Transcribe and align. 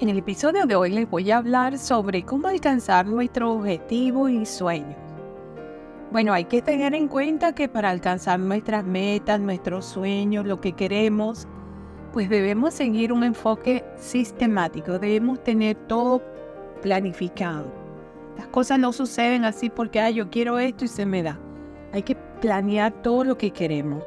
En 0.00 0.08
el 0.08 0.18
episodio 0.18 0.66
de 0.66 0.74
hoy 0.74 0.90
les 0.90 1.08
voy 1.08 1.30
a 1.30 1.36
hablar 1.36 1.78
sobre 1.78 2.24
cómo 2.24 2.48
alcanzar 2.48 3.06
nuestro 3.06 3.52
objetivo 3.52 4.28
y 4.28 4.44
sueños. 4.44 4.96
Bueno, 6.10 6.32
hay 6.32 6.46
que 6.46 6.60
tener 6.62 6.94
en 6.94 7.06
cuenta 7.06 7.54
que 7.54 7.68
para 7.68 7.90
alcanzar 7.90 8.40
nuestras 8.40 8.84
metas, 8.84 9.38
nuestros 9.38 9.84
sueños, 9.84 10.46
lo 10.46 10.60
que 10.60 10.72
queremos, 10.72 11.46
pues 12.12 12.28
debemos 12.28 12.74
seguir 12.74 13.12
un 13.12 13.22
enfoque 13.22 13.84
sistemático, 13.96 14.98
debemos 14.98 15.44
tener 15.44 15.76
todo 15.86 16.20
planificado. 16.82 17.72
Las 18.36 18.48
cosas 18.48 18.80
no 18.80 18.92
suceden 18.92 19.44
así 19.44 19.70
porque 19.70 20.00
ah, 20.00 20.10
yo 20.10 20.28
quiero 20.28 20.58
esto 20.58 20.86
y 20.86 20.88
se 20.88 21.06
me 21.06 21.22
da. 21.22 21.38
Hay 21.92 22.02
que 22.02 22.16
planear 22.40 23.00
todo 23.00 23.22
lo 23.22 23.38
que 23.38 23.52
queremos. 23.52 24.02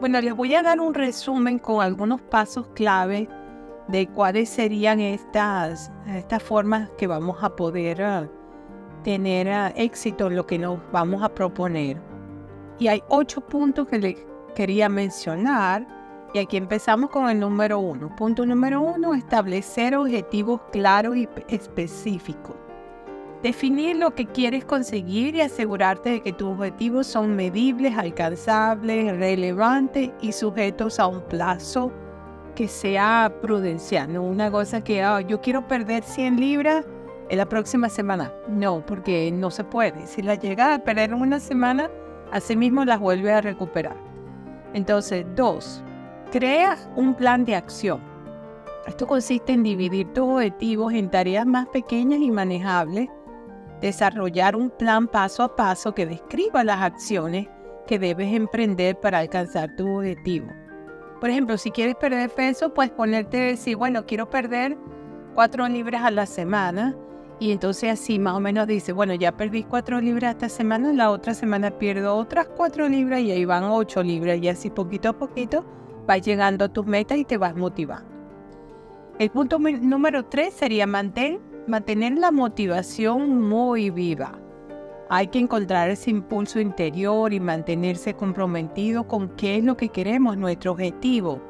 Bueno, 0.00 0.18
les 0.22 0.34
voy 0.34 0.54
a 0.54 0.62
dar 0.62 0.80
un 0.80 0.94
resumen 0.94 1.58
con 1.58 1.82
algunos 1.82 2.22
pasos 2.22 2.68
clave 2.74 3.28
de 3.88 4.06
cuáles 4.08 4.48
serían 4.48 5.00
estas, 5.00 5.90
estas 6.06 6.42
formas 6.42 6.90
que 6.96 7.06
vamos 7.06 7.42
a 7.42 7.54
poder 7.54 8.02
ah, 8.02 8.28
tener 9.02 9.48
ah, 9.48 9.72
éxito 9.76 10.28
en 10.28 10.36
lo 10.36 10.46
que 10.46 10.58
nos 10.58 10.78
vamos 10.92 11.22
a 11.22 11.28
proponer. 11.28 12.00
Y 12.78 12.88
hay 12.88 13.02
ocho 13.08 13.40
puntos 13.40 13.86
que 13.88 13.98
les 13.98 14.16
quería 14.54 14.88
mencionar. 14.88 15.86
Y 16.32 16.38
aquí 16.38 16.56
empezamos 16.56 17.10
con 17.10 17.30
el 17.30 17.38
número 17.38 17.78
uno. 17.78 18.14
Punto 18.16 18.44
número 18.44 18.80
uno, 18.80 19.14
establecer 19.14 19.94
objetivos 19.94 20.60
claros 20.72 21.16
y 21.16 21.28
específicos. 21.48 22.56
Definir 23.40 23.96
lo 23.96 24.14
que 24.14 24.26
quieres 24.26 24.64
conseguir 24.64 25.36
y 25.36 25.42
asegurarte 25.42 26.10
de 26.10 26.22
que 26.22 26.32
tus 26.32 26.48
objetivos 26.48 27.06
son 27.06 27.36
medibles, 27.36 27.96
alcanzables, 27.96 29.16
relevantes 29.16 30.10
y 30.22 30.32
sujetos 30.32 30.98
a 30.98 31.06
un 31.06 31.20
plazo 31.20 31.92
que 32.54 32.68
sea 32.68 33.32
prudencial, 33.42 34.12
no 34.12 34.22
una 34.22 34.50
cosa 34.50 34.82
que 34.82 35.02
ah, 35.02 35.20
yo 35.20 35.40
quiero 35.40 35.66
perder 35.66 36.02
100 36.02 36.40
libras 36.40 36.84
en 37.28 37.38
la 37.38 37.48
próxima 37.48 37.88
semana. 37.88 38.32
No, 38.48 38.84
porque 38.84 39.30
no 39.32 39.50
se 39.50 39.64
puede. 39.64 40.06
Si 40.06 40.22
la 40.22 40.34
llega 40.34 40.74
a 40.74 40.78
perder 40.78 41.10
en 41.10 41.20
una 41.20 41.40
semana, 41.40 41.90
así 42.32 42.56
mismo 42.56 42.84
las 42.84 43.00
vuelve 43.00 43.32
a 43.32 43.40
recuperar. 43.40 43.96
Entonces, 44.72 45.24
dos, 45.34 45.82
crea 46.30 46.76
un 46.96 47.14
plan 47.14 47.44
de 47.44 47.54
acción. 47.54 48.00
Esto 48.86 49.06
consiste 49.06 49.52
en 49.52 49.62
dividir 49.62 50.12
tus 50.12 50.24
objetivos 50.24 50.92
en 50.92 51.10
tareas 51.10 51.46
más 51.46 51.68
pequeñas 51.68 52.20
y 52.20 52.30
manejables, 52.30 53.08
desarrollar 53.80 54.56
un 54.56 54.70
plan 54.70 55.08
paso 55.08 55.42
a 55.42 55.56
paso 55.56 55.94
que 55.94 56.06
describa 56.06 56.64
las 56.64 56.82
acciones 56.82 57.48
que 57.86 57.98
debes 57.98 58.32
emprender 58.32 58.98
para 58.98 59.18
alcanzar 59.18 59.74
tu 59.76 59.98
objetivo. 59.98 60.48
Por 61.24 61.30
ejemplo, 61.30 61.56
si 61.56 61.70
quieres 61.70 61.94
perder 61.94 62.28
peso, 62.28 62.74
puedes 62.74 62.92
ponerte, 62.92 63.38
decir, 63.38 63.78
bueno, 63.78 64.04
quiero 64.04 64.28
perder 64.28 64.76
cuatro 65.34 65.66
libras 65.66 66.02
a 66.02 66.10
la 66.10 66.26
semana. 66.26 66.94
Y 67.40 67.50
entonces 67.50 67.92
así 67.92 68.18
más 68.18 68.34
o 68.34 68.40
menos 68.40 68.66
dice, 68.66 68.92
bueno, 68.92 69.14
ya 69.14 69.34
perdí 69.34 69.62
cuatro 69.62 70.02
libras 70.02 70.34
esta 70.34 70.50
semana, 70.50 70.92
la 70.92 71.10
otra 71.10 71.32
semana 71.32 71.70
pierdo 71.70 72.14
otras 72.14 72.48
cuatro 72.48 72.90
libras 72.90 73.20
y 73.20 73.30
ahí 73.30 73.46
van 73.46 73.64
ocho 73.64 74.02
libras. 74.02 74.38
Y 74.42 74.48
así 74.48 74.68
poquito 74.68 75.08
a 75.08 75.12
poquito 75.14 75.64
vas 76.06 76.20
llegando 76.20 76.66
a 76.66 76.68
tus 76.68 76.84
metas 76.84 77.16
y 77.16 77.24
te 77.24 77.38
vas 77.38 77.56
motivando. 77.56 78.06
El 79.18 79.30
punto 79.30 79.58
número 79.58 80.26
tres 80.26 80.52
sería 80.52 80.86
mantener 80.86 82.18
la 82.18 82.32
motivación 82.32 83.40
muy 83.40 83.88
viva. 83.88 84.43
Hay 85.16 85.28
que 85.28 85.38
encontrar 85.38 85.90
ese 85.90 86.10
impulso 86.10 86.58
interior 86.58 87.32
y 87.32 87.38
mantenerse 87.38 88.14
comprometido 88.14 89.06
con 89.06 89.28
qué 89.36 89.58
es 89.58 89.62
lo 89.62 89.76
que 89.76 89.90
queremos, 89.90 90.36
nuestro 90.36 90.72
objetivo. 90.72 91.40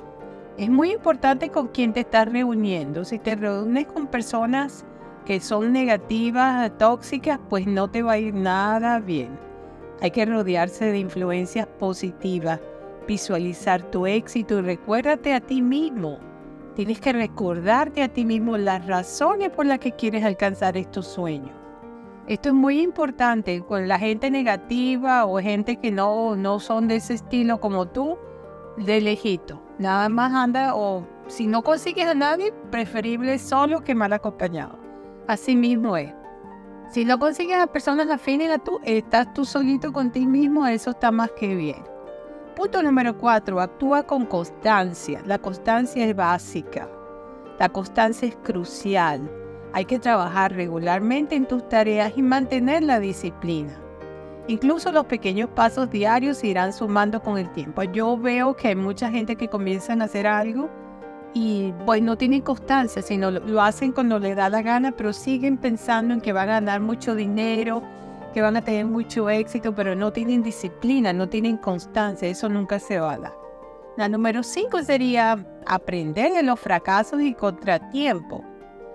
Es 0.59 0.69
muy 0.69 0.93
importante 0.93 1.48
con 1.48 1.69
quién 1.69 1.95
te 1.95 2.01
estás 2.01 2.31
reuniendo. 2.31 3.07
Si 3.07 3.19
te 3.19 3.35
reúnes 3.35 3.87
con 3.87 4.07
personas 4.07 4.85
que 5.25 5.41
son 5.41 5.73
negativas, 5.73 6.77
tóxicas, 6.77 7.41
pues 7.48 7.67
no 7.67 7.89
te 7.91 8.03
va 8.03 8.12
a 8.12 8.19
ir 8.19 8.35
nada 8.35 8.98
bien. 9.01 9.30
Hay 10.03 10.11
que 10.11 10.27
rodearse 10.27 10.85
de 10.92 10.98
influencias 10.98 11.67
positivas, 11.67 12.61
visualizar 13.08 13.83
tu 13.91 14.07
éxito 14.07 14.58
y 14.58 14.61
recuérdate 14.61 15.33
a 15.33 15.41
ti 15.41 15.63
mismo. 15.63 16.19
Tienes 16.77 17.01
que 17.01 17.14
recordarte 17.14 18.03
a 18.03 18.08
ti 18.08 18.27
mismo 18.27 18.58
las 18.58 18.86
razones 18.86 19.48
por 19.48 19.64
las 19.64 19.79
que 19.79 19.92
quieres 19.92 20.23
alcanzar 20.23 20.77
estos 20.77 21.07
sueños. 21.07 21.64
Esto 22.27 22.48
es 22.48 22.55
muy 22.55 22.80
importante 22.80 23.62
con 23.62 23.86
la 23.86 23.98
gente 23.98 24.30
negativa 24.30 25.27
o 25.27 25.39
gente 25.40 25.77
que 25.77 25.90
no, 25.90 26.36
no 26.36 26.58
son 26.58 26.89
de 26.89 26.96
ese 26.96 27.14
estilo 27.14 27.61
como 27.61 27.86
tú, 27.86 28.17
de 28.79 29.02
lejito. 29.02 29.61
Nada 29.79 30.08
más 30.08 30.33
anda 30.33 30.74
o 30.74 31.07
si 31.27 31.46
no 31.46 31.62
consigues 31.62 32.07
a 32.07 32.14
nadie, 32.14 32.52
preferible 32.70 33.39
solo 33.39 33.85
que 33.85 33.95
mal 33.95 34.14
acompañado. 34.14 34.79
Así 35.27 35.55
mismo 35.55 35.98
es. 35.98 36.14
Si 36.90 37.05
no 37.05 37.18
consigues 37.18 37.58
a 37.58 37.67
personas 37.67 38.08
afines 38.08 38.51
a 38.51 38.58
tú, 38.58 38.80
estás 38.85 39.35
tú 39.35 39.45
solito 39.45 39.92
con 39.92 40.11
ti 40.11 40.27
mismo, 40.27 40.67
eso 40.67 40.91
está 40.91 41.11
más 41.11 41.30
que 41.33 41.55
bien. 41.55 41.85
Punto 42.56 42.83
número 42.83 43.18
cuatro, 43.18 43.61
actúa 43.61 44.05
con 44.05 44.24
constancia. 44.24 45.20
La 45.27 45.39
constancia 45.39 46.06
es 46.06 46.17
básica. 46.17 46.89
La 47.58 47.68
constancia 47.68 48.29
es 48.29 48.36
crucial. 48.36 49.30
Hay 49.74 49.86
que 49.86 49.98
trabajar 49.98 50.52
regularmente 50.52 51.35
en 51.35 51.46
tus 51.46 51.68
tareas 51.68 52.12
y 52.17 52.23
mantener 52.23 52.85
la 52.85 53.01
disciplina. 53.01 53.77
Incluso 54.46 54.92
los 54.92 55.07
pequeños 55.07 55.51
pasos 55.51 55.90
diarios 55.90 56.45
irán 56.45 56.73
sumando 56.73 57.20
con 57.20 57.39
el 57.39 57.51
tiempo. 57.51 57.83
Yo 57.83 58.17
veo 58.17 58.55
que 58.55 58.68
hay 58.68 58.77
mucha 58.77 59.11
gente 59.11 59.35
que 59.35 59.48
comienzan 59.48 60.01
a 60.01 60.05
hacer 60.05 60.29
algo 60.29 60.70
y 61.35 61.73
pues 61.86 62.01
no 62.02 62.17
tienen 62.17 62.42
constancia, 62.42 63.02
sino 63.02 63.33
lo 63.33 63.61
hacen 63.61 63.90
cuando 63.90 64.20
les 64.20 64.36
da 64.36 64.48
la 64.48 64.62
gana, 64.62 64.92
pero 64.92 65.12
siguen 65.12 65.57
pensando 65.57 66.14
en 66.14 66.20
que 66.20 66.33
van 66.33 66.51
a 66.51 66.61
ganar 66.61 66.80
mucho 66.80 67.17
dinero, 67.17 67.83
que 68.33 68.42
van 68.42 68.56
a 68.56 68.62
tener 68.62 68.86
mucho 68.86 69.29
éxito, 69.29 69.74
pero 69.74 69.96
no 69.96 70.12
tienen 70.12 70.45
disciplina, 70.45 71.12
no 71.12 71.29
tienen 71.29 71.56
constancia, 71.56 72.29
eso 72.29 72.48
nunca 72.48 72.79
se 72.79 73.01
va 73.01 73.14
a 73.14 73.18
dar. 73.18 73.33
La 73.96 74.08
número 74.08 74.45
cinco 74.45 74.83
sería 74.85 75.45
aprender 75.67 76.33
de 76.33 76.45
los 76.45 76.61
fracasos 76.61 77.20
y 77.23 77.35
contratiempos. 77.35 78.42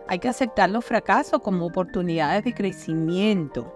Hay 0.10 0.18
que 0.18 0.28
aceptar 0.28 0.72
los 0.72 0.84
fracasos 0.86 1.40
como 1.44 1.68
oportunidades 1.68 2.44
de 2.44 2.56
crecimiento, 2.56 3.72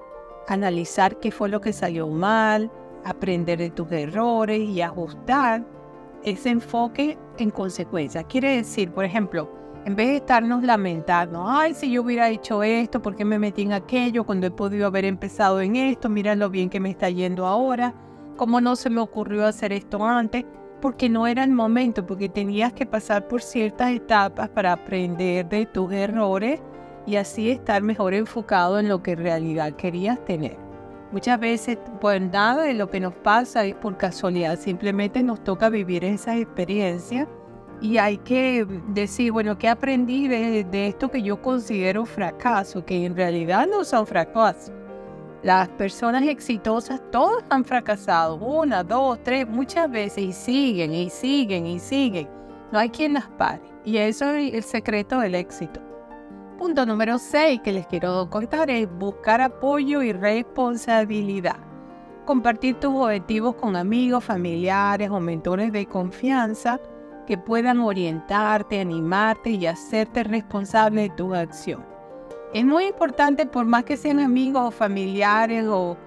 analizar 0.47 1.19
qué 1.19 1.29
fue 1.29 1.47
lo 1.47 1.61
que 1.61 1.73
salió 1.73 2.07
mal, 2.07 2.71
aprender 3.05 3.59
de 3.59 3.69
tus 3.69 3.91
errores 3.91 4.59
y 4.61 4.81
ajustar 4.81 5.63
ese 6.23 6.49
enfoque 6.49 7.19
en 7.37 7.51
consecuencia. 7.51 8.23
Quiere 8.23 8.55
decir, 8.55 8.91
por 8.91 9.05
ejemplo, 9.05 9.47
en 9.85 9.95
vez 9.95 10.07
de 10.07 10.15
estarnos 10.15 10.63
lamentando, 10.63 11.47
ay, 11.47 11.75
si 11.75 11.91
yo 11.91 12.01
hubiera 12.01 12.27
hecho 12.29 12.63
esto, 12.63 12.99
¿por 12.99 13.15
qué 13.15 13.25
me 13.25 13.37
metí 13.37 13.61
en 13.61 13.73
aquello 13.73 14.25
cuando 14.25 14.47
he 14.47 14.51
podido 14.51 14.87
haber 14.87 15.05
empezado 15.05 15.61
en 15.61 15.75
esto? 15.75 16.09
Mira 16.09 16.33
lo 16.33 16.49
bien 16.49 16.71
que 16.71 16.79
me 16.79 16.89
está 16.89 17.11
yendo 17.11 17.45
ahora, 17.45 17.93
¿cómo 18.37 18.59
no 18.59 18.75
se 18.75 18.89
me 18.89 19.01
ocurrió 19.01 19.45
hacer 19.45 19.71
esto 19.71 20.03
antes? 20.03 20.45
Porque 20.83 21.07
no 21.07 21.27
era 21.27 21.45
el 21.45 21.51
momento, 21.51 22.05
porque 22.05 22.27
tenías 22.27 22.73
que 22.73 22.85
pasar 22.85 23.29
por 23.29 23.41
ciertas 23.41 23.91
etapas 23.91 24.49
para 24.49 24.73
aprender 24.73 25.47
de 25.47 25.65
tus 25.65 25.93
errores 25.93 26.59
y 27.05 27.15
así 27.15 27.49
estar 27.49 27.81
mejor 27.81 28.13
enfocado 28.13 28.77
en 28.77 28.89
lo 28.89 29.01
que 29.01 29.11
en 29.11 29.19
realidad 29.19 29.71
querías 29.77 30.19
tener. 30.25 30.57
Muchas 31.13 31.39
veces, 31.39 31.77
pues 32.01 32.21
nada 32.21 32.63
de 32.63 32.73
lo 32.73 32.89
que 32.89 32.99
nos 32.99 33.13
pasa 33.13 33.63
es 33.63 33.75
por 33.75 33.95
casualidad, 33.95 34.59
simplemente 34.59 35.23
nos 35.23 35.41
toca 35.41 35.69
vivir 35.69 36.03
esas 36.03 36.35
experiencias 36.35 37.29
y 37.79 37.97
hay 37.97 38.17
que 38.17 38.67
decir, 38.89 39.31
bueno, 39.31 39.57
¿qué 39.57 39.69
aprendí 39.69 40.27
de, 40.27 40.67
esto 40.85 41.09
que 41.09 41.21
yo 41.21 41.41
considero 41.41 42.05
fracaso? 42.05 42.83
Que 42.83 43.05
en 43.05 43.15
realidad 43.15 43.67
no 43.71 43.85
son 43.85 44.05
fracasos 44.05 44.73
las 45.43 45.67
personas 45.69 46.23
exitosas, 46.23 47.01
todos 47.11 47.43
han 47.49 47.65
fracasado, 47.65 48.37
una, 48.37 48.81
dos, 48.81 49.19
tres, 49.23 49.47
muchas 49.47 49.91
veces, 49.91 50.23
y 50.23 50.31
siguen, 50.31 50.93
y 50.93 51.09
siguen, 51.09 51.67
y 51.67 51.79
siguen. 51.79 52.29
No 52.71 52.79
hay 52.79 52.89
quien 52.89 53.13
las 53.13 53.27
pare. 53.37 53.61
Y 53.83 53.97
eso 53.97 54.31
es 54.31 54.53
el 54.53 54.63
secreto 54.63 55.19
del 55.19 55.35
éxito. 55.35 55.81
Punto 56.57 56.85
número 56.85 57.19
seis 57.19 57.59
que 57.61 57.73
les 57.73 57.85
quiero 57.87 58.29
contar 58.29 58.69
es 58.69 58.87
buscar 58.97 59.41
apoyo 59.41 60.01
y 60.01 60.13
responsabilidad. 60.13 61.57
Compartir 62.25 62.79
tus 62.79 62.95
objetivos 62.95 63.55
con 63.55 63.75
amigos, 63.75 64.23
familiares 64.23 65.09
o 65.09 65.19
mentores 65.19 65.73
de 65.73 65.85
confianza 65.85 66.79
que 67.27 67.37
puedan 67.37 67.81
orientarte, 67.81 68.79
animarte 68.79 69.49
y 69.49 69.65
hacerte 69.65 70.23
responsable 70.23 71.01
de 71.01 71.09
tus 71.09 71.35
acciones. 71.35 71.92
Es 72.53 72.63
muy 72.63 72.85
importante, 72.85 73.47
por 73.47 73.65
más 73.65 73.83
que 73.83 73.97
sean 73.97 74.19
amigos 74.19 74.67
o 74.67 74.71
familiares 74.71 75.65
o 75.67 75.97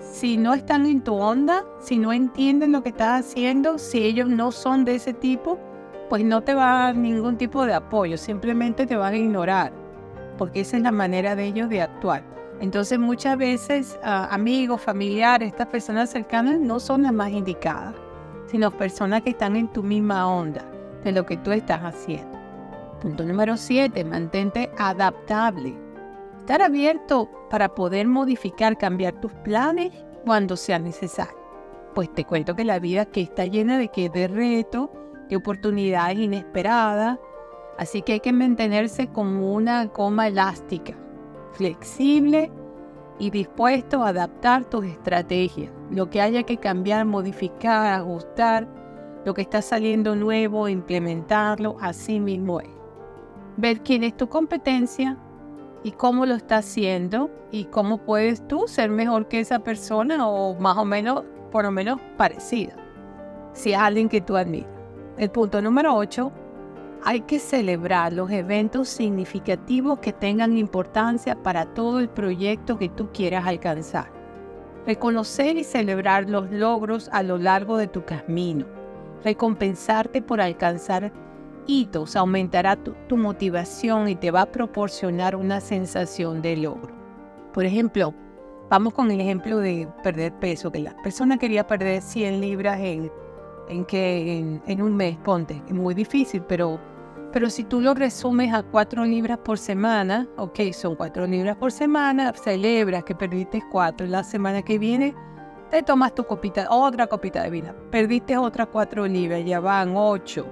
si 0.00 0.36
no 0.36 0.54
están 0.54 0.86
en 0.86 1.02
tu 1.02 1.14
onda, 1.14 1.64
si 1.80 1.98
no 1.98 2.12
entienden 2.12 2.70
lo 2.70 2.84
que 2.84 2.90
estás 2.90 3.26
haciendo, 3.26 3.78
si 3.78 4.04
ellos 4.04 4.28
no 4.28 4.52
son 4.52 4.84
de 4.84 4.94
ese 4.94 5.12
tipo, 5.12 5.58
pues 6.08 6.24
no 6.24 6.40
te 6.42 6.54
va 6.54 6.70
a 6.70 6.82
dar 6.84 6.96
ningún 6.96 7.36
tipo 7.36 7.66
de 7.66 7.74
apoyo, 7.74 8.16
simplemente 8.16 8.86
te 8.86 8.94
van 8.94 9.14
a 9.14 9.16
ignorar, 9.16 9.72
porque 10.38 10.60
esa 10.60 10.76
es 10.76 10.84
la 10.84 10.92
manera 10.92 11.34
de 11.34 11.46
ellos 11.46 11.68
de 11.68 11.82
actuar. 11.82 12.22
Entonces 12.60 12.96
muchas 13.00 13.36
veces 13.36 13.98
ah, 14.04 14.28
amigos, 14.30 14.80
familiares, 14.80 15.48
estas 15.48 15.66
personas 15.66 16.10
cercanas 16.10 16.60
no 16.60 16.78
son 16.78 17.02
las 17.02 17.12
más 17.12 17.32
indicadas, 17.32 17.96
sino 18.46 18.70
personas 18.70 19.22
que 19.22 19.30
están 19.30 19.56
en 19.56 19.66
tu 19.66 19.82
misma 19.82 20.28
onda 20.28 20.64
de 21.02 21.10
lo 21.10 21.26
que 21.26 21.36
tú 21.38 21.50
estás 21.50 21.82
haciendo. 21.82 22.38
Punto 23.00 23.24
número 23.24 23.56
7. 23.56 24.04
Mantente 24.04 24.70
adaptable. 24.76 25.87
Estar 26.48 26.62
abierto 26.62 27.28
para 27.50 27.74
poder 27.74 28.08
modificar, 28.08 28.78
cambiar 28.78 29.20
tus 29.20 29.34
planes 29.44 29.92
cuando 30.24 30.56
sea 30.56 30.78
necesario. 30.78 31.36
Pues 31.94 32.10
te 32.14 32.24
cuento 32.24 32.56
que 32.56 32.64
la 32.64 32.78
vida 32.78 33.04
que 33.04 33.20
está 33.20 33.44
llena 33.44 33.76
de 33.76 33.88
que 33.88 34.08
de 34.08 34.28
reto, 34.28 34.90
de 35.28 35.36
oportunidades 35.36 36.16
inesperadas, 36.16 37.18
así 37.76 38.00
que 38.00 38.14
hay 38.14 38.20
que 38.20 38.32
mantenerse 38.32 39.08
como 39.08 39.52
una 39.52 39.84
goma 39.88 40.28
elástica, 40.28 40.94
flexible 41.52 42.50
y 43.18 43.28
dispuesto 43.28 44.02
a 44.02 44.08
adaptar 44.08 44.64
tus 44.64 44.86
estrategias. 44.86 45.70
Lo 45.90 46.08
que 46.08 46.22
haya 46.22 46.44
que 46.44 46.56
cambiar, 46.56 47.04
modificar, 47.04 47.92
ajustar, 47.92 48.66
lo 49.26 49.34
que 49.34 49.42
está 49.42 49.60
saliendo 49.60 50.16
nuevo, 50.16 50.66
implementarlo, 50.66 51.76
así 51.82 52.18
mismo 52.18 52.60
es. 52.60 52.70
Ver 53.58 53.82
quién 53.82 54.02
es 54.02 54.16
tu 54.16 54.30
competencia 54.30 55.18
y 55.82 55.92
cómo 55.92 56.26
lo 56.26 56.34
está 56.34 56.58
haciendo 56.58 57.30
y 57.50 57.64
cómo 57.66 57.98
puedes 57.98 58.46
tú 58.48 58.66
ser 58.66 58.90
mejor 58.90 59.28
que 59.28 59.40
esa 59.40 59.60
persona 59.60 60.26
o 60.26 60.54
más 60.54 60.76
o 60.76 60.84
menos, 60.84 61.24
por 61.50 61.64
lo 61.64 61.70
menos 61.70 62.00
parecida, 62.16 62.74
si 63.52 63.72
es 63.72 63.78
alguien 63.78 64.08
que 64.08 64.20
tú 64.20 64.36
admiras. 64.36 64.70
El 65.16 65.30
punto 65.30 65.60
número 65.60 65.94
8 65.94 66.32
hay 67.04 67.20
que 67.22 67.38
celebrar 67.38 68.12
los 68.12 68.30
eventos 68.30 68.88
significativos 68.88 70.00
que 70.00 70.12
tengan 70.12 70.58
importancia 70.58 71.40
para 71.42 71.66
todo 71.66 72.00
el 72.00 72.08
proyecto 72.08 72.78
que 72.78 72.88
tú 72.88 73.10
quieras 73.12 73.46
alcanzar. 73.46 74.10
Reconocer 74.86 75.56
y 75.56 75.64
celebrar 75.64 76.28
los 76.28 76.50
logros 76.50 77.08
a 77.12 77.22
lo 77.22 77.38
largo 77.38 77.76
de 77.76 77.88
tu 77.88 78.04
camino. 78.04 78.66
Recompensarte 79.24 80.22
por 80.22 80.40
alcanzar 80.40 81.12
hitos 81.68 82.16
aumentará 82.16 82.74
tu, 82.74 82.94
tu, 83.08 83.16
motivación 83.16 84.08
y 84.08 84.16
te 84.16 84.32
va 84.32 84.42
a 84.42 84.50
proporcionar 84.50 85.36
una 85.36 85.60
sensación 85.60 86.42
de 86.42 86.56
logro. 86.56 86.92
Por 87.52 87.64
ejemplo, 87.64 88.12
vamos 88.68 88.92
con 88.94 89.12
el 89.12 89.20
ejemplo 89.20 89.58
de 89.58 89.86
perder 90.02 90.32
peso, 90.40 90.72
que 90.72 90.80
la 90.80 90.96
persona 91.02 91.38
quería 91.38 91.64
perder 91.64 92.02
100 92.02 92.40
libras 92.40 92.80
en 92.80 93.12
en 93.68 93.84
que 93.84 94.60
en, 94.66 94.82
un 94.82 94.96
mes, 94.96 95.16
ponte, 95.18 95.62
es 95.66 95.74
muy 95.74 95.94
difícil, 95.94 96.42
pero, 96.42 96.80
pero 97.32 97.50
si 97.50 97.64
tú 97.64 97.80
lo 97.80 97.94
resumes 97.94 98.52
a 98.52 98.62
cuatro 98.62 99.04
libras 99.04 99.38
por 99.38 99.58
semana, 99.58 100.26
ok, 100.36 100.60
son 100.72 100.96
cuatro 100.96 101.26
libras 101.26 101.56
por 101.56 101.70
semana, 101.70 102.32
celebras 102.32 103.04
que 103.04 103.14
perdiste 103.14 103.62
cuatro, 103.70 104.06
la 104.06 104.24
semana 104.24 104.62
que 104.62 104.78
viene 104.78 105.14
te 105.70 105.82
tomas 105.82 106.14
tu 106.14 106.24
copita, 106.24 106.66
otra 106.70 107.06
copita 107.06 107.42
de 107.42 107.50
vino, 107.50 107.74
perdiste 107.90 108.36
otras 108.38 108.68
cuatro 108.68 109.06
libras, 109.06 109.44
ya 109.44 109.60
van 109.60 109.92
ocho. 109.94 110.46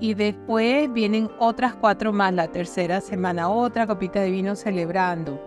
Y 0.00 0.14
después 0.14 0.92
vienen 0.92 1.28
otras 1.38 1.74
cuatro 1.74 2.12
más, 2.12 2.32
la 2.32 2.48
tercera 2.48 3.00
semana, 3.00 3.48
otra 3.48 3.86
copita 3.86 4.20
de 4.20 4.30
vino 4.30 4.54
celebrando. 4.54 5.40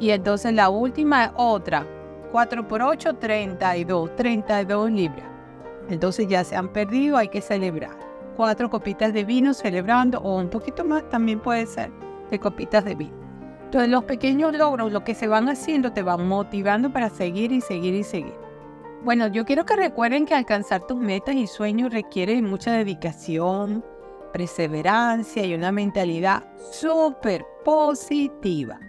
Y 0.00 0.10
entonces 0.10 0.52
la 0.52 0.68
última, 0.68 1.32
otra. 1.36 1.86
4 2.32 2.66
por 2.66 2.82
8, 2.82 3.14
32, 3.14 4.16
32 4.16 4.90
libras. 4.90 5.26
Entonces 5.88 6.26
ya 6.26 6.42
se 6.42 6.56
han 6.56 6.72
perdido, 6.72 7.16
hay 7.16 7.28
que 7.28 7.40
celebrar. 7.40 7.96
Cuatro 8.36 8.68
copitas 8.68 9.12
de 9.12 9.22
vino 9.22 9.54
celebrando 9.54 10.18
o 10.18 10.38
un 10.38 10.48
poquito 10.48 10.84
más 10.84 11.08
también 11.10 11.38
puede 11.38 11.64
ser 11.66 11.92
de 12.32 12.40
copitas 12.40 12.84
de 12.84 12.96
vino. 12.96 13.14
Entonces 13.66 13.88
los 13.88 14.02
pequeños 14.02 14.52
logros, 14.52 14.90
lo 14.90 15.04
que 15.04 15.14
se 15.14 15.28
van 15.28 15.48
haciendo, 15.48 15.92
te 15.92 16.02
van 16.02 16.26
motivando 16.26 16.92
para 16.92 17.08
seguir 17.08 17.52
y 17.52 17.60
seguir 17.60 17.94
y 17.94 18.02
seguir. 18.02 18.43
Bueno, 19.04 19.26
yo 19.26 19.44
quiero 19.44 19.66
que 19.66 19.76
recuerden 19.76 20.24
que 20.24 20.32
alcanzar 20.32 20.86
tus 20.86 20.96
metas 20.96 21.34
y 21.34 21.46
sueños 21.46 21.92
requiere 21.92 22.40
mucha 22.40 22.72
dedicación, 22.72 23.84
perseverancia 24.32 25.44
y 25.44 25.52
una 25.52 25.70
mentalidad 25.72 26.42
súper 26.72 27.44
positiva. 27.66 28.80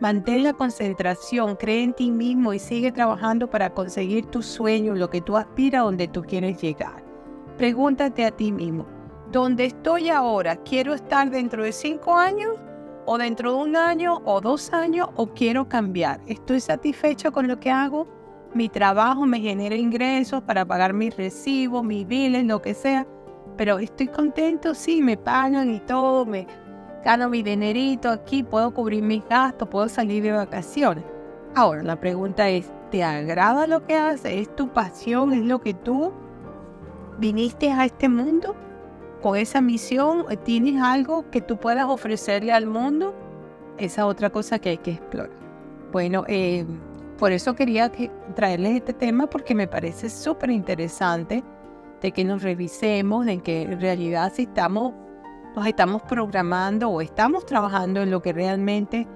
Mantén 0.00 0.42
la 0.42 0.52
concentración, 0.52 1.54
cree 1.54 1.84
en 1.84 1.94
ti 1.94 2.10
mismo 2.10 2.54
y 2.54 2.58
sigue 2.58 2.90
trabajando 2.90 3.48
para 3.48 3.70
conseguir 3.70 4.26
tus 4.26 4.46
sueños, 4.46 4.98
lo 4.98 5.10
que 5.10 5.20
tú 5.20 5.36
aspiras, 5.36 5.84
donde 5.84 6.08
tú 6.08 6.22
quieres 6.22 6.60
llegar. 6.60 7.04
Pregúntate 7.56 8.24
a 8.24 8.32
ti 8.32 8.50
mismo, 8.50 8.84
¿dónde 9.30 9.66
estoy 9.66 10.08
ahora? 10.08 10.56
¿Quiero 10.56 10.92
estar 10.92 11.30
dentro 11.30 11.62
de 11.62 11.70
cinco 11.70 12.16
años? 12.16 12.56
¿O 13.04 13.16
dentro 13.16 13.52
de 13.52 13.58
un 13.62 13.76
año 13.76 14.20
o 14.24 14.40
dos 14.40 14.72
años? 14.72 15.08
¿O 15.14 15.28
quiero 15.28 15.68
cambiar? 15.68 16.20
¿Estoy 16.26 16.58
satisfecho 16.58 17.30
con 17.30 17.46
lo 17.46 17.60
que 17.60 17.70
hago? 17.70 18.08
Mi 18.56 18.70
trabajo 18.70 19.26
me 19.26 19.38
genera 19.38 19.74
ingresos 19.74 20.42
para 20.42 20.64
pagar 20.64 20.94
mis 20.94 21.14
recibos, 21.14 21.84
mis 21.84 22.06
biles, 22.06 22.42
lo 22.46 22.62
que 22.62 22.72
sea. 22.72 23.06
Pero 23.58 23.78
estoy 23.78 24.08
contento, 24.08 24.74
sí, 24.74 25.02
me 25.02 25.18
pagan 25.18 25.70
y 25.70 25.80
todo, 25.80 26.24
me, 26.24 26.46
gano 27.04 27.28
mi 27.28 27.42
dinerito 27.42 28.08
aquí, 28.08 28.42
puedo 28.42 28.72
cubrir 28.72 29.02
mis 29.02 29.22
gastos, 29.28 29.68
puedo 29.68 29.90
salir 29.90 30.22
de 30.22 30.32
vacaciones. 30.32 31.04
Ahora, 31.54 31.82
la 31.82 32.00
pregunta 32.00 32.48
es, 32.48 32.72
¿te 32.90 33.04
agrada 33.04 33.66
lo 33.66 33.84
que 33.84 33.94
haces? 33.94 34.32
¿Es 34.48 34.56
tu 34.56 34.70
pasión? 34.70 35.34
¿Es 35.34 35.44
lo 35.44 35.60
que 35.60 35.74
tú 35.74 36.14
viniste 37.18 37.70
a 37.70 37.84
este 37.84 38.08
mundo? 38.08 38.56
¿Con 39.20 39.36
esa 39.36 39.60
misión 39.60 40.24
tienes 40.44 40.80
algo 40.80 41.30
que 41.30 41.42
tú 41.42 41.58
puedas 41.58 41.84
ofrecerle 41.84 42.52
al 42.54 42.64
mundo? 42.64 43.14
Esa 43.76 44.06
otra 44.06 44.30
cosa 44.30 44.58
que 44.58 44.70
hay 44.70 44.78
que 44.78 44.92
explorar. 44.92 45.30
Bueno, 45.92 46.24
eh, 46.26 46.64
por 47.18 47.32
eso 47.32 47.54
quería 47.54 47.90
traerles 48.34 48.76
este 48.76 48.92
tema 48.92 49.26
porque 49.26 49.54
me 49.54 49.66
parece 49.66 50.10
súper 50.10 50.50
interesante 50.50 51.42
de 52.00 52.12
que 52.12 52.24
nos 52.24 52.42
revisemos, 52.42 53.26
de 53.26 53.38
que 53.38 53.62
en 53.62 53.80
realidad 53.80 54.32
si 54.34 54.42
estamos 54.42 54.92
nos 55.56 55.66
estamos 55.66 56.02
programando 56.02 56.90
o 56.90 57.00
estamos 57.00 57.46
trabajando 57.46 58.02
en 58.02 58.10
lo 58.10 58.20
que 58.20 58.34
realmente 58.34 59.08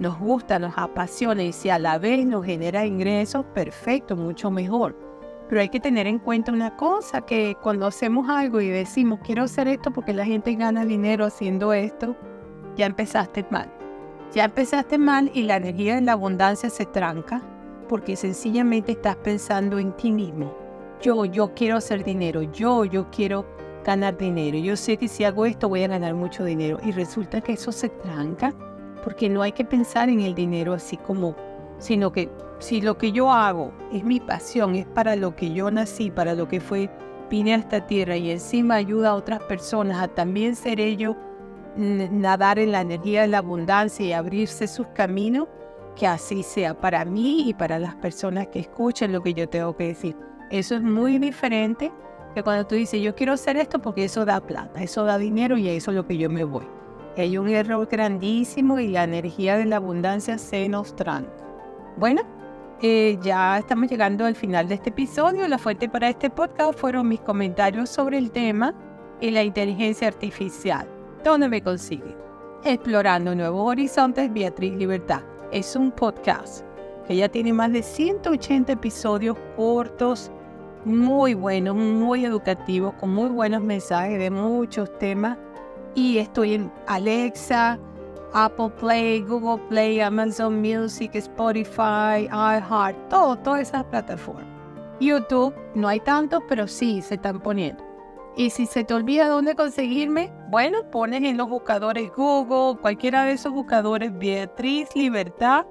nos 0.00 0.18
gusta, 0.18 0.58
nos 0.58 0.76
apasiona 0.76 1.44
y 1.44 1.52
si 1.52 1.70
a 1.70 1.78
la 1.78 1.98
vez 1.98 2.26
nos 2.26 2.44
genera 2.44 2.84
ingresos, 2.84 3.44
perfecto, 3.54 4.16
mucho 4.16 4.50
mejor. 4.50 4.98
Pero 5.48 5.60
hay 5.60 5.68
que 5.68 5.78
tener 5.78 6.08
en 6.08 6.18
cuenta 6.18 6.50
una 6.50 6.76
cosa, 6.76 7.20
que 7.20 7.56
cuando 7.62 7.86
hacemos 7.86 8.28
algo 8.28 8.60
y 8.60 8.68
decimos, 8.68 9.20
quiero 9.22 9.44
hacer 9.44 9.68
esto 9.68 9.92
porque 9.92 10.12
la 10.12 10.24
gente 10.24 10.54
gana 10.56 10.84
dinero 10.84 11.26
haciendo 11.26 11.72
esto, 11.72 12.16
ya 12.76 12.86
empezaste 12.86 13.46
mal. 13.50 13.73
Ya 14.34 14.46
empezaste 14.46 14.98
mal 14.98 15.30
y 15.32 15.44
la 15.44 15.56
energía 15.56 15.94
de 15.94 16.00
la 16.00 16.12
abundancia 16.12 16.68
se 16.68 16.86
tranca 16.86 17.40
porque 17.88 18.16
sencillamente 18.16 18.92
estás 18.92 19.14
pensando 19.14 19.78
en 19.78 19.92
ti 19.92 20.10
mismo. 20.10 20.52
Yo, 21.00 21.24
yo 21.24 21.54
quiero 21.54 21.76
hacer 21.76 22.02
dinero, 22.02 22.42
yo, 22.42 22.84
yo 22.84 23.08
quiero 23.12 23.46
ganar 23.84 24.16
dinero. 24.16 24.58
Yo 24.58 24.76
sé 24.76 24.96
que 24.96 25.06
si 25.06 25.22
hago 25.22 25.46
esto 25.46 25.68
voy 25.68 25.84
a 25.84 25.88
ganar 25.88 26.14
mucho 26.14 26.44
dinero. 26.44 26.80
Y 26.82 26.90
resulta 26.90 27.42
que 27.42 27.52
eso 27.52 27.70
se 27.70 27.90
tranca 27.90 28.52
porque 29.04 29.28
no 29.28 29.40
hay 29.40 29.52
que 29.52 29.64
pensar 29.64 30.08
en 30.08 30.20
el 30.20 30.34
dinero 30.34 30.72
así 30.72 30.96
como, 30.96 31.36
sino 31.78 32.10
que 32.10 32.28
si 32.58 32.80
lo 32.80 32.98
que 32.98 33.12
yo 33.12 33.30
hago 33.30 33.72
es 33.92 34.02
mi 34.02 34.18
pasión, 34.18 34.74
es 34.74 34.86
para 34.86 35.14
lo 35.14 35.36
que 35.36 35.52
yo 35.52 35.70
nací, 35.70 36.10
para 36.10 36.34
lo 36.34 36.48
que 36.48 36.60
fue, 36.60 36.90
vine 37.30 37.54
a 37.54 37.58
esta 37.58 37.86
tierra 37.86 38.16
y 38.16 38.32
encima 38.32 38.74
ayuda 38.74 39.10
a 39.10 39.14
otras 39.14 39.44
personas 39.44 40.02
a 40.02 40.08
también 40.08 40.56
ser 40.56 40.80
ellos, 40.80 41.14
nadar 41.76 42.58
en 42.58 42.72
la 42.72 42.80
energía 42.80 43.22
de 43.22 43.28
la 43.28 43.38
abundancia 43.38 44.06
y 44.06 44.12
abrirse 44.12 44.66
sus 44.66 44.86
caminos, 44.88 45.48
que 45.96 46.06
así 46.06 46.42
sea 46.42 46.74
para 46.74 47.04
mí 47.04 47.48
y 47.48 47.54
para 47.54 47.78
las 47.78 47.94
personas 47.96 48.48
que 48.48 48.60
escuchen 48.60 49.12
lo 49.12 49.22
que 49.22 49.34
yo 49.34 49.48
tengo 49.48 49.76
que 49.76 49.88
decir. 49.88 50.16
Eso 50.50 50.74
es 50.76 50.82
muy 50.82 51.18
diferente 51.18 51.92
que 52.34 52.42
cuando 52.42 52.66
tú 52.66 52.74
dices, 52.74 53.00
yo 53.00 53.14
quiero 53.14 53.32
hacer 53.32 53.56
esto 53.56 53.78
porque 53.80 54.04
eso 54.04 54.24
da 54.24 54.40
plata, 54.40 54.82
eso 54.82 55.04
da 55.04 55.18
dinero 55.18 55.56
y 55.56 55.68
eso 55.68 55.92
es 55.92 55.96
lo 55.96 56.06
que 56.06 56.16
yo 56.16 56.28
me 56.28 56.44
voy. 56.44 56.66
hay 57.16 57.38
un 57.38 57.48
error 57.48 57.86
grandísimo 57.86 58.80
y 58.80 58.88
la 58.88 59.04
energía 59.04 59.56
de 59.56 59.66
la 59.66 59.76
abundancia 59.76 60.36
se 60.36 60.68
nos 60.68 60.96
tranca. 60.96 61.30
Bueno, 61.96 62.22
eh, 62.82 63.18
ya 63.22 63.56
estamos 63.58 63.88
llegando 63.88 64.26
al 64.26 64.34
final 64.34 64.66
de 64.68 64.74
este 64.74 64.90
episodio. 64.90 65.46
La 65.46 65.58
fuente 65.58 65.88
para 65.88 66.08
este 66.08 66.28
podcast 66.28 66.78
fueron 66.78 67.08
mis 67.08 67.20
comentarios 67.20 67.88
sobre 67.88 68.18
el 68.18 68.32
tema 68.32 68.74
y 69.20 69.30
la 69.30 69.44
inteligencia 69.44 70.08
artificial. 70.08 70.93
¿Dónde 71.24 71.48
me 71.48 71.62
consigue? 71.62 72.14
Explorando 72.64 73.34
Nuevos 73.34 73.66
Horizontes, 73.66 74.30
Beatriz 74.30 74.74
Libertad. 74.74 75.22
Es 75.52 75.74
un 75.74 75.90
podcast 75.90 76.66
que 77.08 77.16
ya 77.16 77.30
tiene 77.30 77.50
más 77.50 77.72
de 77.72 77.82
180 77.82 78.72
episodios 78.72 79.34
cortos 79.56 80.30
muy 80.84 81.32
bueno, 81.32 81.74
muy 81.74 82.26
educativo, 82.26 82.94
con 83.00 83.14
muy 83.14 83.30
buenos 83.30 83.62
mensajes 83.62 84.18
de 84.18 84.30
muchos 84.30 84.98
temas. 84.98 85.38
Y 85.94 86.18
estoy 86.18 86.54
en 86.54 86.70
Alexa, 86.88 87.78
Apple 88.34 88.72
Play, 88.78 89.22
Google 89.22 89.62
Play, 89.70 90.00
Amazon 90.00 90.60
Music, 90.60 91.14
Spotify, 91.14 92.28
iHeart, 92.30 92.98
todas 93.08 93.62
esas 93.62 93.84
plataformas. 93.84 94.44
YouTube, 95.00 95.54
no 95.74 95.88
hay 95.88 96.00
tantos, 96.00 96.42
pero 96.50 96.68
sí 96.68 97.00
se 97.00 97.14
están 97.14 97.40
poniendo. 97.40 97.93
Y 98.36 98.50
si 98.50 98.66
se 98.66 98.82
te 98.84 98.94
olvida 98.94 99.28
dónde 99.28 99.54
conseguirme, 99.54 100.32
bueno, 100.50 100.90
pones 100.90 101.22
en 101.22 101.36
los 101.36 101.48
buscadores 101.48 102.10
Google, 102.16 102.80
cualquiera 102.80 103.24
de 103.24 103.32
esos 103.32 103.52
buscadores 103.52 104.16
Beatriz 104.18 104.88
Libertad 104.96 105.66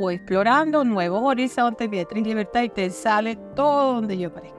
o 0.00 0.10
explorando 0.10 0.82
nuevos 0.84 1.22
horizontes, 1.22 1.88
Beatriz 1.88 2.26
Libertad, 2.26 2.62
y 2.62 2.68
te 2.68 2.90
sale 2.90 3.36
todo 3.54 3.94
donde 3.94 4.18
yo 4.18 4.28
aparezco. 4.28 4.58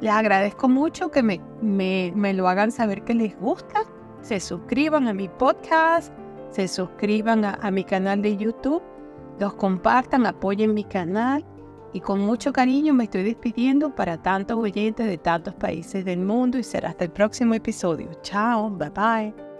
Les 0.00 0.12
agradezco 0.12 0.68
mucho 0.68 1.10
que 1.10 1.22
me, 1.22 1.40
me, 1.62 2.12
me 2.14 2.34
lo 2.34 2.48
hagan 2.48 2.72
saber 2.72 3.02
que 3.04 3.14
les 3.14 3.38
gusta 3.38 3.84
se 4.22 4.38
suscriban 4.38 5.08
a 5.08 5.14
mi 5.14 5.28
podcast, 5.28 6.12
se 6.50 6.68
suscriban 6.68 7.44
a, 7.44 7.58
a 7.60 7.70
mi 7.70 7.84
canal 7.84 8.22
de 8.22 8.36
YouTube, 8.36 8.82
los 9.38 9.54
compartan, 9.54 10.26
apoyen 10.26 10.74
mi 10.74 10.84
canal 10.84 11.44
y 11.92 12.00
con 12.00 12.20
mucho 12.20 12.52
cariño 12.52 12.94
me 12.94 13.04
estoy 13.04 13.22
despidiendo 13.22 13.94
para 13.94 14.22
tantos 14.22 14.58
oyentes 14.58 15.06
de 15.06 15.18
tantos 15.18 15.54
países 15.54 16.04
del 16.04 16.20
mundo 16.20 16.58
y 16.58 16.62
será 16.62 16.90
hasta 16.90 17.04
el 17.04 17.10
próximo 17.10 17.54
episodio. 17.54 18.08
Chao, 18.22 18.70
bye 18.70 18.90
bye. 18.90 19.51